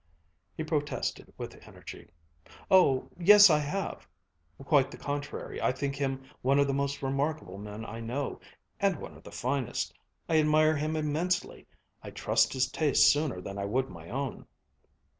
[0.57, 2.09] He protested with energy.
[2.71, 4.07] "Oh yes, I have.
[4.65, 8.39] Quite the contrary, I think him one of the most remarkable men I know,
[8.79, 9.93] and one of the finest.
[10.27, 11.67] I admire him immensely.
[12.01, 14.47] I'd trust his taste sooner than I would my own."